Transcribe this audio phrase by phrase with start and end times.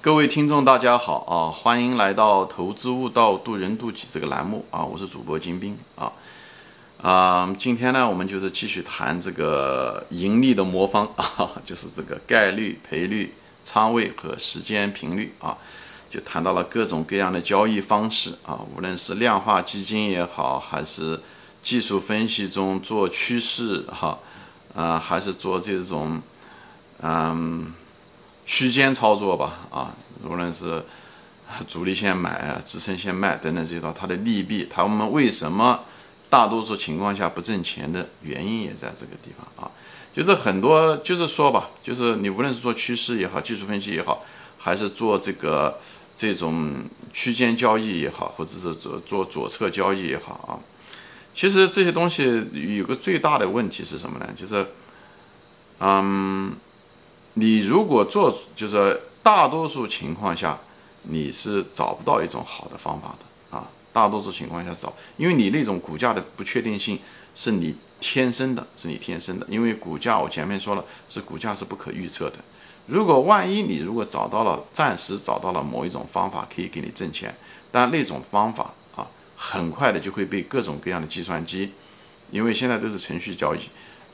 [0.00, 1.50] 各位听众，大家好啊！
[1.50, 4.84] 欢迎来到《投资悟道，渡人渡己》这个栏目啊！
[4.84, 6.12] 我是主播金兵啊
[7.02, 7.52] 啊！
[7.58, 13.34] 今天呢，我们就是继续谈这个盈利的魔方 啊，就是这个概率、赔率、
[13.64, 15.58] 仓位和时间频率啊，
[16.08, 21.20] 就谈到了各种各样的交易方式啊，无论是量化基金也好，还是
[21.60, 24.16] 技术分析中做趋势哈
[24.76, 26.22] 啊，还是做这种
[27.02, 27.74] 嗯。
[28.48, 29.94] 区间操作吧，啊，
[30.24, 30.82] 无论是
[31.68, 35.80] 主力线买啊，支撑线卖等等这些，它的利弊，他们为什么
[36.30, 39.70] 大多数情况下不挣钱的原因也在这个地方啊，
[40.14, 44.24] 就是很多，就是说吧，就是你无论是做趋势也好，技术分析也好，
[44.56, 45.78] 还是做这个
[46.16, 50.56] 这种区间交易也好，或者是做做左侧交易也好啊，
[51.34, 54.26] 其实这些东西有个最大的问题是什么呢？
[54.34, 54.66] 就是，
[55.80, 56.56] 嗯。
[57.38, 60.58] 你如果做，就是大多数情况下，
[61.02, 63.64] 你是找不到一种好的方法的啊。
[63.92, 66.98] 大多数情况下找，因为你那种股价的不确定性
[67.36, 69.46] 是你天生的，是你天生的。
[69.48, 72.38] 因为股价我前面说了，是股价是不可预测的。
[72.86, 77.32] 如果万一你如果找到了，暂时找到了某一种方法可以给你挣钱，
[77.70, 81.72] 但那种方法啊，很快的就会被各种各样的计算机，
[82.32, 83.60] 因为现在都是程序交易。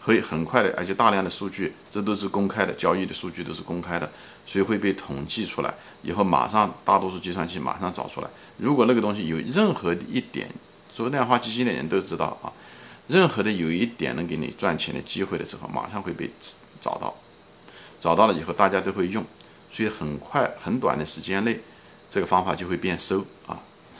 [0.04, 4.10] 会很快的，而且大量的数据，这都是公开的，交易的数据都是公开的，
[4.46, 8.28] 所以会被统计出来，以后马上大多数计算器马上找出来。
[8.58, 10.46] 如果那个东西有任何一点，
[10.94, 12.52] 做量化基金的人都知道啊，
[13.08, 16.30] 任何的有一点能给你赚钱的机会的时候，马上会被
[16.80, 17.14] 找到，
[17.98, 19.24] 找到了以后大家都会用，
[19.72, 21.58] 所以很快很短的时间内，
[22.10, 23.58] 这个方法就会变收啊，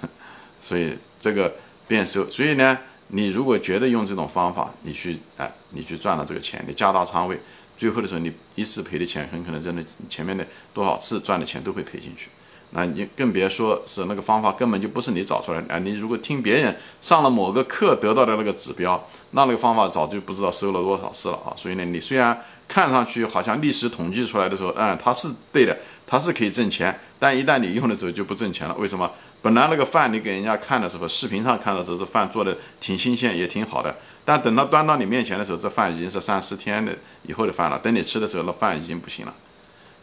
[0.60, 1.54] 所以这个
[1.88, 2.78] 变收，所以呢。
[3.08, 7.38] 你如果觉得用这种方法，你去哎，你去赚了这个钱，你加大仓位，
[7.76, 12.28] 最后的时候你一次赔的钱，很可能真的前面的多少次赚的钱都会赔进去。
[12.76, 15.78] 那你更别说是那个方法根本就不是你找出来的啊！
[15.78, 21.54] 你如果听别人上了某个课得到的那个指标，那那个方法早就不知道收了多少次了啊！
[21.56, 22.36] 所以呢，你虽然
[22.66, 28.74] 看上去好像历史统计出来的时候，嗯，它是对的，它是可以挣钱，但一旦你用的时候就不挣钱了。
[28.74, 29.08] 为什么？
[29.40, 33.94] 本来那个饭你给人家看的时候，视频上看到这是饭做的挺新鲜，也挺好的。
[34.24, 36.92] 但等到端到你面前的时候，这饭已经是三四天的
[37.22, 37.78] 以后的饭了。
[37.78, 39.34] 等你吃的时候，那饭已经不行了。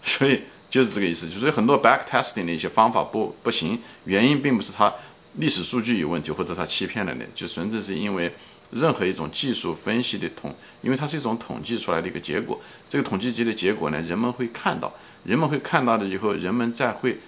[0.03, 1.29] 所以就是这个意思。
[1.29, 4.91] 就是很多 back testing 的一些方法不不行，原因并不是它
[5.35, 8.33] 历史数据有问题，或者它欺骗了你，就纯粹是因为
[8.71, 12.59] 任何一种技术分析的统，因为它是一种统计出来的一个结果。
[12.89, 14.91] 这个统计局的结果呢，人们会看到，
[15.25, 17.19] 人们会看到的以后，人们再会。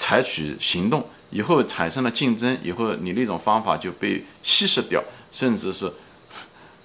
[0.00, 5.92] 采取行动以后产生了竞争，以后你那种方法就被稀释掉，甚至是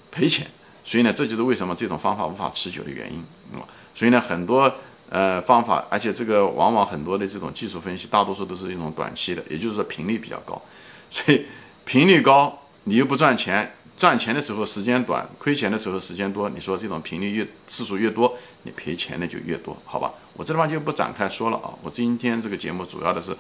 [0.10, 0.48] 赔钱。
[0.84, 3.20] 所以呢，这就是为什么这种方法无法持久的原因
[3.54, 3.62] 啊。
[3.94, 4.74] 所以呢，很多
[5.10, 10.62] 呃方法，而且这个往往很多的这种技术分析，大多数都是一种短期的，也就是说频率比较高。
[11.12, 11.46] 所以
[11.86, 13.76] 频率高，你又不赚钱。
[13.96, 16.50] 赚钱的时候时间短，亏钱的时候时间多。
[16.50, 20.12] 你说这种频率越次数越多，你赔钱的就越多，好吧？
[20.34, 21.70] 我这地方就不展开说了啊。
[21.84, 23.38] 我今天这个节目主要的是，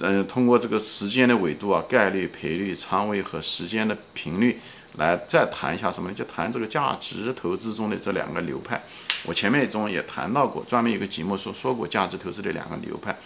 [0.00, 4.60] 嗯，通过这个时间的维度啊，概率、赔率、仓位和时间的频率
[4.96, 6.14] 来再谈一下什么呢？
[6.14, 8.82] 就谈这个价值投资中的这两个流派。
[9.24, 13.18] 我前面中也谈到过，专门有个节目说说过价值投资的两个流派。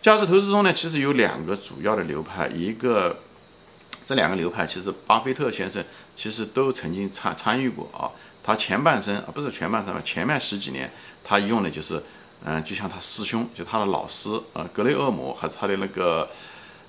[0.00, 3.20] 价值投资中呢，其实有两个主要的流派，一个。
[4.04, 5.84] 这两个流派其实，巴菲特先生
[6.16, 8.08] 其实都曾经参参与过啊。
[8.42, 10.90] 他前半生啊，不是前半生吧，前面十几年
[11.22, 12.02] 他用的就是，
[12.42, 16.26] 嗯，就像他师兄，就他的老师呃，格雷厄姆还是他的那个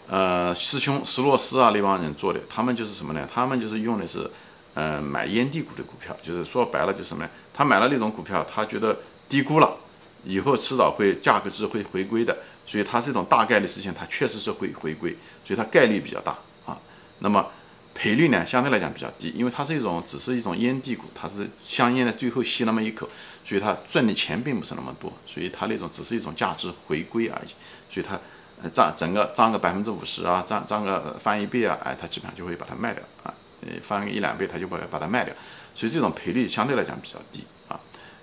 [0.09, 2.39] 呃师兄斯洛斯啊那帮人做的。
[2.49, 3.27] 他们就是什么呢？
[3.31, 4.29] 他们就是用的是，
[4.73, 7.29] 嗯，买烟蒂股的股票，就是说白了就是什么呢？
[7.53, 9.77] 他买了那种股票，他觉得低估了，
[10.25, 15.11] 以后迟早会价格值会回归的，所以他这种大概率事情，他确实是会回归，
[15.45, 16.77] 所以它概率比较大啊。
[17.19, 17.45] 那么
[17.93, 23.09] 赔率呢，相对来讲比较低，因为它是一种只是一种烟蒂股，它是香烟的最后吸那么一口，
[23.45, 27.49] 所以它赚的钱并不是那么多，所以它那种只是一种价值回归而已，
[27.93, 28.17] 所以它
[28.61, 35.33] 呃涨整个涨个百分之五十啊，涨涨个翻一倍啊，哎，它基本上就会把它卖掉啊，呃翻个一两倍，它就会把它卖掉，
[35.75, 37.79] 所以这种赔率相对来讲比较低啊，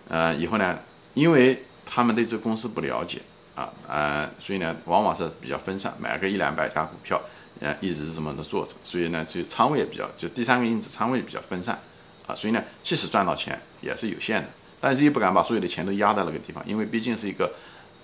[0.08, 0.78] 呃以后呢，
[1.14, 3.20] 因为他们对这个公司不了解
[3.54, 7.20] 啊，呃所以呢，往往是比较分散，买个一两百家股票。
[7.58, 11.80] 呃，一直是这么的做着，所以呢，就仓位也比较，就第三个因子仓位比较分散，
[12.26, 14.48] 啊，所以呢，即使赚到钱也是有限的，
[14.78, 17.50] 但是又不敢把所有的钱都压在那个地方，因为毕竟是一个，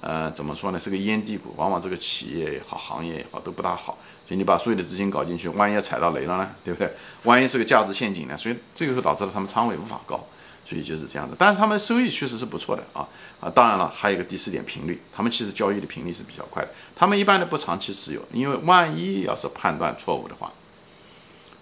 [0.02, 3.96] 呃，怎么说呢，是个烟蒂股，往往这个企业也好，行业也好都不大好，
[4.26, 6.92] 所以你把所有的资金搞进去，万一要踩到雷了呢，对不对？
[7.22, 8.36] 万一是个价值陷阱呢？
[8.36, 10.26] 所以这个会导致了他们仓位无法高，
[10.66, 11.36] 所以就是这样的。
[11.38, 13.06] 但是他们收益确实是不错的啊
[13.40, 13.48] 啊！
[13.48, 16.70] 当然了，还有一个第四点频率，他们其实交易的频率是比较快的。
[16.96, 20.50] 他们一般的不长期持有，因为万一要是判断错误的话，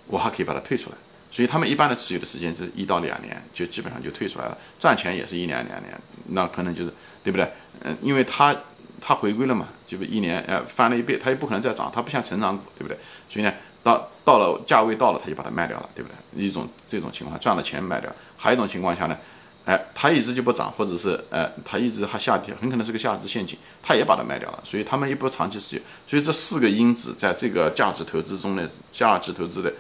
[0.07, 0.97] 我还可以把它退出来。
[1.31, 6.01] 所以他们一般的持有的时间是一到两年，就基本上就退出来了，赚钱也是一年两年，
[6.31, 6.93] 那可能就是
[7.23, 7.49] 对不对？
[7.83, 8.55] 嗯，因为他
[9.01, 12.99] 他回归了嘛，就是一年呃翻了一倍，他也不可能再涨，它不像成长股，对不对？
[13.29, 16.45] 所以呢，到到了价位到了，他就把它卖掉了，对不对？
[16.45, 19.17] 一种这种情况赚了钱卖掉，还有一种情况下呢，
[19.65, 24.61] 哎，它一直就不涨，或者是呃它一直还下跌，很可能是个下值陷阱，他也把它卖掉了。
[24.65, 29.73] 所以他们也不长期持有，所以这四个因子在这个价值投资中呢，价值投资的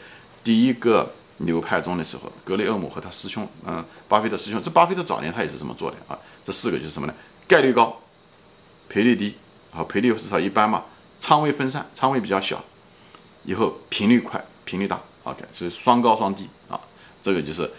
[0.44, 1.12] 第一个。
[1.40, 6.18] 流派中的时候，格雷厄姆和他师兄，嗯，巴菲特师兄，这巴菲特早年他也是这么做的啊。
[6.44, 7.14] 这四个就是什么呢？
[7.48, 8.00] 概率高，
[8.88, 9.34] 赔率低，
[9.72, 10.84] 啊，赔率至少一般嘛。
[11.18, 12.62] 仓位分散，仓位比较小，
[13.44, 16.80] 以后频率快，频率大，OK，所以双高双低啊。
[17.20, 17.70] 这个就是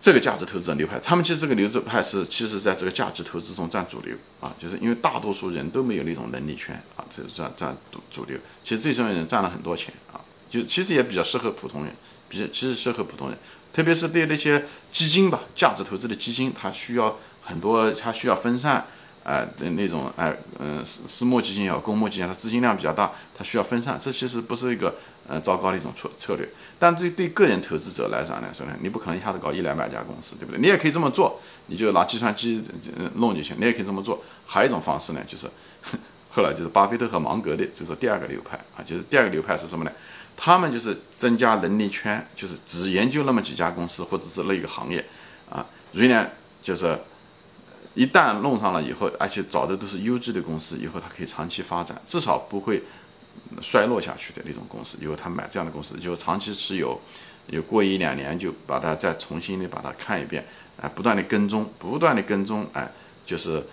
[0.00, 0.98] 这个价值投资的流派。
[0.98, 8.36] 他们其实这个流资派是其实在这个价值投资中占主流啊，就是因为大多数人都没有那种能力圈啊，这是占占主主流。
[8.62, 10.20] 其实这些人赚了很多钱啊，
[10.50, 11.94] 就其实也比较适合普通人。
[12.52, 13.38] 其实适合普通人，
[13.72, 18.84] 特别是对那些基金吧，价值投资的基金，它需要很多，它需要分散，
[19.24, 24.94] 哎的那种，哎，嗯，私私募基金也好，公募基金，它资金量比较大，它需要分散，这其实不是一个，
[25.28, 26.48] 呃，糟糕的一种策策略。
[26.78, 30.60] 但对对个人投资者来讲来说呢，你不可能一下子搞一两百家公司，对不对？
[30.60, 32.62] 你也可以这么做，你就拿计算机
[33.14, 34.22] 弄就行，你也可以这么做。
[34.46, 35.48] 还有一种方式呢，就是
[36.28, 39.92] 后来就是巴菲特和芒格的，这是第二个流派啊，就是第二个流派是什么呢？
[40.36, 45.04] 他们就是增加能力圈，就是只研究那么几家公司或者是那个行业，
[45.48, 46.28] 啊，所以呢，
[46.62, 46.98] 就是
[47.94, 52.82] 一旦弄上了以后，而且找的都是优质的公司，以后它可以长期发展，至少不会
[53.60, 54.98] 衰落下去的那种公司。
[55.00, 57.00] 以后他买这样的公司，就长期持有，
[57.46, 60.44] 有过一两年就把它再重新的把它看一遍，
[60.80, 62.90] 啊，不断的跟踪，不断的跟踪，哎，
[63.24, 63.64] 就是，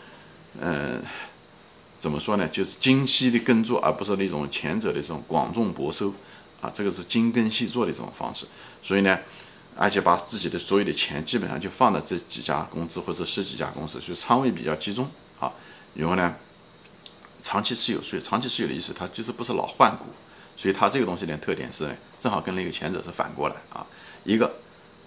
[0.60, 1.02] 嗯。
[2.02, 2.48] 怎么说呢？
[2.48, 6.12] 就是精细的耕作，而不是那种前者的这种广种薄收，
[6.62, 8.46] 啊，这个是精耕细作的这种方式。
[8.81, 9.19] 所以呢，
[9.75, 15.10] 而且把自己的所有的钱基本上就放在这几家公司或者十几家公司，所以仓位比较集中
[15.40, 15.52] 啊。
[15.96, 16.36] 然后呢，
[17.44, 20.06] 长期持有，所以长期持有的意思，它就是不是老换股。
[20.56, 23.86] 所以它这个东西的特点是，正好跟那个前者是反过来啊。
[24.24, 24.52] 一个，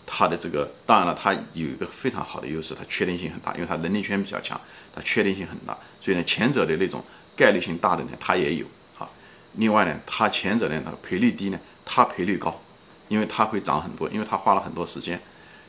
[0.04, 4.60] 它的这个当然了，它有一个非常好的优势，它确定性很大，因为它能力圈比较强。
[4.92, 7.02] 它确定性很大，所以呢，前者的那种
[7.36, 8.66] 概率性大的呢，它也有。
[9.56, 12.60] 另外呢，它前者呢，它赔率低呢，它赔率高，
[13.08, 15.20] 因为它会涨很多，因为它花了很多时间。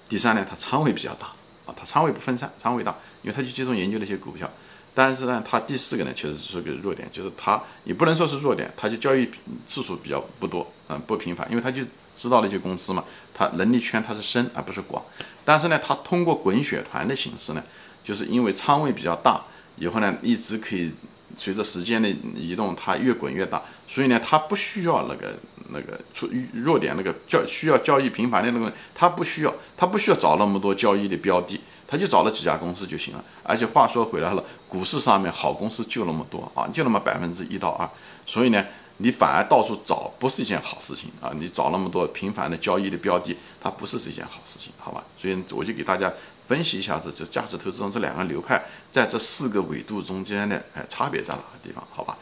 [0.07, 1.27] 第三呢，它仓位比较大
[1.65, 4.49] 啊，它仓位不分散，仓位大，因为它就集中研究那些股票。
[4.93, 9.29] 但是呢，它第四个呢，确实是个弱点，就是它也不能说是弱点，它就交易
[9.65, 11.83] 次数比较不多，嗯，不频繁，因为它就
[12.15, 13.03] 知道那些公司嘛，
[13.33, 15.03] 它能力圈它是深而不是广。
[15.43, 17.63] 但是呢，它通过滚雪团的形式呢。
[18.05, 19.41] 就是因为仓位比较大，
[19.77, 20.91] 以后呢一直可以
[21.35, 25.35] 随着时间的移动，它越滚越大，所以呢它不需要那个
[25.69, 33.23] 那个出弱点那个交需要交易频繁的那个，它不需要，它不需要找那么多交易的标的，它就找了几家公司就行了。
[33.43, 37.89] 而且话说回来了，股市上面好公司就那么多啊，就那么百分之一到二，
[38.25, 38.65] 所以呢
[38.97, 45.03] 你反而到处找不是一件好事情啊，你找那么多频繁的交易的标的，它不是是一件好事情，好吧？
[45.17, 46.11] 所以我就给大家。
[46.45, 51.83] 分析一下子，这价值投资中这两个流派在这四个纬度中间的哎差别在哪个地方？
[51.91, 52.17] 好吧，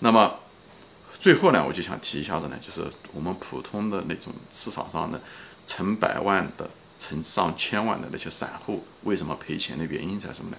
[0.00, 0.34] 那么
[1.12, 5.20] 最后呢，我就想提一下子呢，就是我们普通的那种市场上的
[5.64, 6.68] 成百万的、
[6.98, 10.56] 成上千万的那些散户，为什么赔钱的原因在什么呢？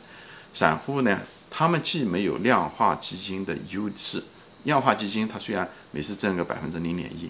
[0.54, 4.24] 散户呢，他们既没有量化基金的优势，
[4.64, 7.30] 量化基金它虽然每次挣个百分之零点一，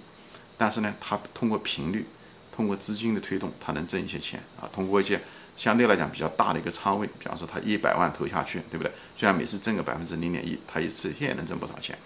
[0.56, 2.06] 但是呢，它通过频率，
[2.56, 5.20] 通过资金的推动，它能挣一些钱啊，通过一些。
[5.60, 8.90] 相对来讲比较大的一个仓位，比方说他一百万投下去，对不对？
[9.18, 11.98] 虽然每次挣个百分之零点一，他一次也能挣不少钱。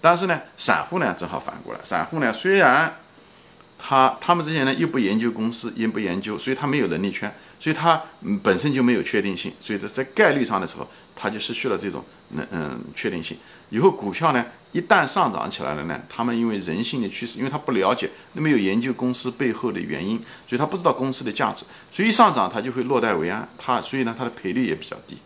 [0.00, 2.94] 但是呢，散户呢正好反过来，散户呢虽然
[3.76, 8.00] 他他们这些人又不研究公司，也不研究，所以他没有能力圈，所以他
[8.44, 13.36] 本身就没有确定性，所以在在概率上的时候，他就失去了这种能嗯确定性。
[13.70, 14.46] 以后股票呢？
[14.72, 25.18] 一旦上涨起来了呢，他们因为人性的趋势，因为他不了解，那没有研究公司背后的原因，所以他不知道公司的价值，所以一上涨他就会落袋为安，他所以呢他的赔率也比较低。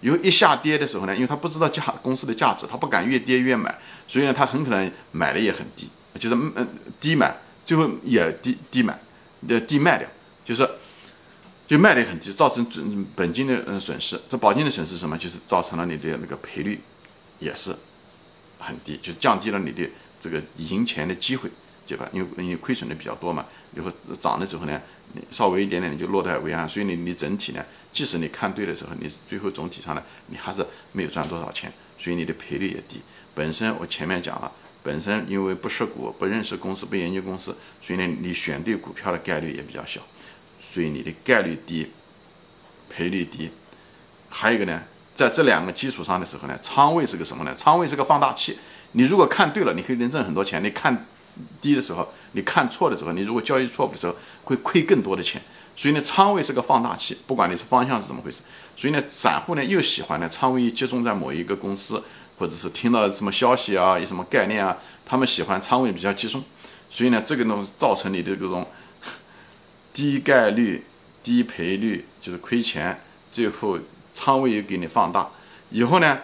[0.00, 6.68] 以后一下跌的时候呢，因为他不知道价公司的价值，他不敢越跌越买，所以呢他很可能买的也很低，就是嗯
[7.00, 8.96] 低买，最后也低低买，
[9.48, 10.08] 的低卖掉，
[10.44, 10.68] 就是
[11.66, 14.20] 就卖的很低，造成本本金的嗯损失。
[14.28, 15.18] 这保金的损失什么？
[15.18, 16.80] 就是造成了你的那个赔率
[17.40, 17.74] 也是。
[18.62, 19.88] 很低，就降低了你的
[20.20, 21.50] 这个赢钱的机会，
[21.86, 22.08] 对吧？
[22.12, 23.44] 因为因为亏损的比较多嘛，
[23.76, 23.90] 以后
[24.20, 24.80] 涨的时候呢，
[25.14, 33.00] 你稍微一点点你就落袋为安，所以你你整体呢，即使你看对的时候，你最后总体上呢，你还是没有赚多少钱，所以你的赔率也低。
[33.34, 34.52] 本身我前面讲了，
[34.82, 40.00] 本身因为不识股、不认识公司、不研究公司，所以呢，你选对股票的概率也比较小，
[40.60, 41.88] 所以你的概率低，
[42.88, 43.50] 赔率低。
[44.28, 44.82] 还有一个呢，
[45.14, 47.54] 在这两个基础上的时候呢，仓位是个什么呢？
[47.54, 48.58] 仓位是个放大器。
[48.92, 51.06] 你如果看对了，你可以能挣很多钱；你看
[51.60, 54.14] 低的时候，你看错的时候，你如果交易错误的时候，
[54.44, 55.40] 会亏更多的钱。
[55.76, 58.42] 所以呢，仓位是个放大器，不管你是方向是怎么回事。
[58.76, 62.02] 所以呢，散户呢又喜欢呢仓位集中在某一个公司。
[62.38, 64.76] 或者是听到什么消息啊，有什么概念啊，
[65.06, 66.42] 他们喜欢仓位比较集中，
[66.90, 68.66] 所以呢，这个东西造成你的这种
[69.92, 70.84] 低概率、
[71.22, 73.00] 低赔率，就是亏钱，
[73.30, 73.78] 最后
[74.12, 75.28] 仓位又给你放大，
[75.70, 76.18] 以后呢，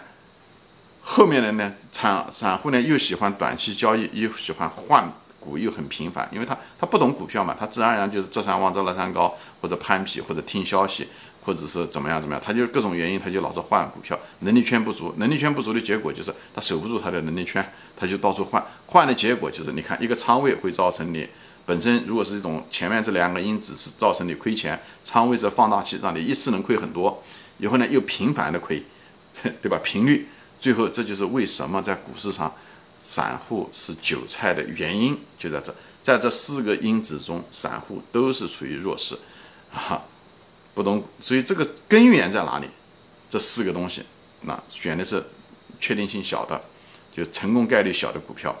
[1.01, 11.07] 后面的呢，散散户呢又喜欢短期交易，又喜欢换股，又很频繁，因为他他不懂股票嘛，他自然而然就是这山望着那山高，或者攀比，或者听消息。
[11.41, 17.65] 或者是怎么样怎么样，他就各种原因，他就老是换股票，能力圈不足，能力圈不足的结果就是他守不住他的能力圈，
[17.97, 21.27] 他就到处换，换的结果就是你看一个仓位会造成你
[21.65, 27.23] 本身如果是这种前面这两个因子是造成你亏钱，仓位是放大器，让你一次能亏很多，
[27.59, 28.83] 以后呢又频繁的亏，
[29.61, 29.79] 对吧？
[29.83, 30.27] 频率，
[30.59, 32.51] 最后这就是为什么在股市上
[32.99, 39.15] 散户是韭菜的原因就在这，在这四个因子中，散户都是处于弱势，
[39.71, 40.01] 啊。
[40.75, 42.67] 不懂，所以这个根源在哪里？
[43.29, 44.03] 这四个东西，
[44.43, 45.21] 那选的是
[45.77, 46.61] 确定性小的，
[47.11, 48.55] 就成功概率小的股票，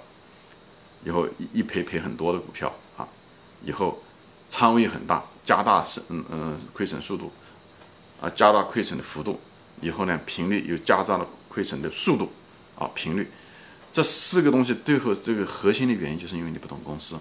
[1.05, 3.07] 以后一赔赔很多的股票啊，
[3.63, 4.03] 以后
[4.49, 7.31] 仓位很大，加大是嗯嗯亏损速度，
[8.21, 9.39] 啊加大亏损的幅度，
[9.81, 12.31] 以后呢频率又加大了亏损的速度
[12.77, 13.27] 啊频率，
[13.91, 17.17] 这四个东西最后这个核心的原因就是因为你不懂公司，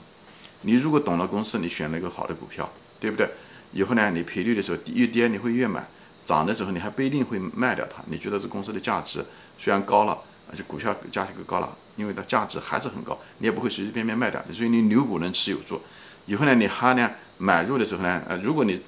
[0.62, 3.30] 你如果懂了公司，你选了一个好的股票，对不对？
[3.72, 5.82] 以后呢，你赔率的时候越跌，你会越买；
[6.24, 8.02] 涨的时候，你还不一定会卖掉它。
[8.06, 9.24] 你觉得这公司的价值
[9.58, 10.18] 虽然高了，
[10.50, 14.42] 而且股票价格高了，因为它价值还是很高，你也不会随随便便卖掉。
[14.52, 15.80] 所以你牛股能持有住。
[16.24, 18.80] 以后呢，你还呢买入的时候呢，呃，如果你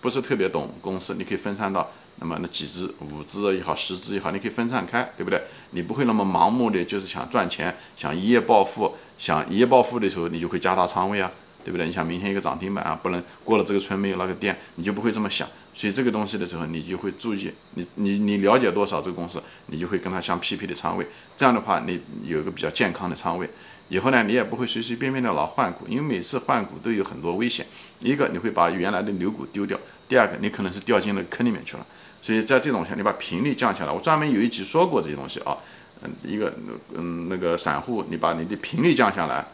[0.00, 5.40] 不是特别懂公司，你可以分散到那么那几只、五只也好，十只也好，你可以分散开，对不对？
[5.70, 11.30] 你不会那么盲目的就是想赚钱，想一夜暴富，想一夜暴富的时候，你就会加大仓位啊。
[11.64, 11.84] 对不对？
[11.84, 15.46] 你想明天一个涨停板啊，不能过了这个村没有那个店，你就不会这么想。
[15.74, 21.06] 所以这个东西的时候，你就会注意，你你你了解多少这个公司，你就会跟它相匹配的仓位。
[21.36, 23.50] 这样的话，你有一个比较健康的仓位，
[23.88, 27.66] 以后呢，你也不会随随便便的老换股，因为每次换股都有很多危险。
[28.00, 29.78] 一个你会把原来的牛股丢掉，
[30.08, 31.86] 第二个你可能是掉进了坑里面去了。
[32.20, 33.92] 所以在这种下，你把频率降下来。
[33.92, 35.56] 我专门有一集说过这些东西啊，
[36.02, 36.54] 嗯，一个
[36.94, 39.46] 嗯那个散户，你把你的频率降下来，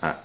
[0.00, 0.16] 哎。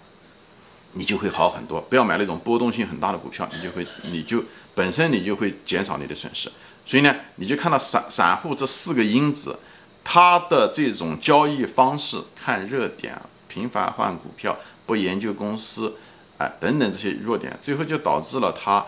[0.94, 4.44] 你就会好很多，不要买那种波动性很大的股票，你就会，你就
[4.75, 6.51] 本身你就会减少你的损失。
[6.86, 9.58] 所以呢，你就看到散散户这四个因子，
[10.03, 13.18] 他的这种交易方式，看热点，
[13.51, 15.93] 频繁换股票，不研究公司，
[16.38, 18.86] 哎，等等这些弱点，最后就导致了他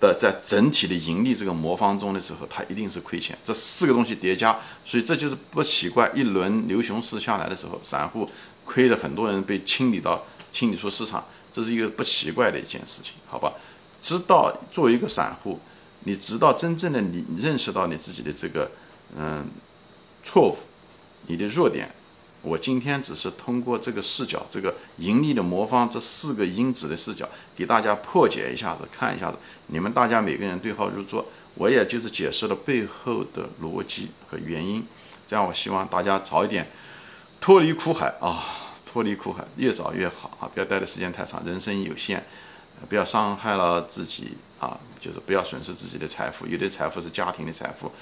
[0.00, 3.38] 的在整体的盈利这个魔方中的时候，他一定是亏钱。
[3.44, 8.28] 这四个东西叠加，所以这就是不奇怪，一轮牛熊市下来的时候，散户
[8.64, 10.24] 亏的很多人被清理到。
[10.50, 13.52] 清理出市场，这是一个不奇怪的一件事情，好吧？
[14.00, 15.60] 直到作为一个散户，
[16.04, 18.70] 你直到真正的你认识到你自己的这个
[19.14, 19.46] 嗯
[20.24, 20.56] 错误，
[21.26, 21.90] 你的弱点，
[22.48, 29.36] 我今天只是通过这个视角，这个盈利的魔方这四个因子的视角，给大家破解一下子，看一下子，
[29.66, 34.84] 你们大家每个人对号入座，我也就是解释了背后的逻辑和原因，
[35.26, 36.70] 这样我希望大家早一点
[37.40, 38.64] 脱离苦海啊。
[38.90, 40.48] 脱离苦海越早越好啊！
[40.52, 42.24] 不要待的时间太长，人生有限，
[42.88, 44.80] 不要伤害了自己啊！
[44.98, 47.92] 就是不要损失自己的财富，有的财富是家庭的财富，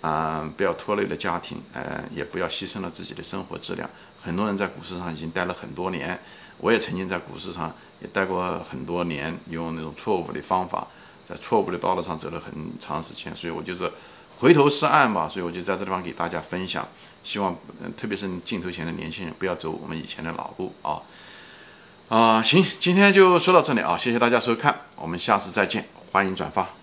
[0.00, 3.88] 啊，不要拖累了家庭，呃，也不要牺牲了自己的生活质量。
[4.22, 6.18] 很多人在股市上已经待了很多年，
[6.58, 10.86] 我也曾经在股市上也待过很多年，用那种错误的方法，
[11.28, 13.90] 在错误的道路上走了很长时间，所以我就是
[14.38, 15.28] 回头是岸吧。
[15.28, 16.86] 所以我就在这地方给大家分享。
[17.24, 21.02] 希望，嗯，特别是镜头前的年轻人，不要走我们以前的老路啊！
[22.08, 26.77] 啊，行，今天就说到这里啊，谢谢大家收看，我们下次再见，欢迎转发。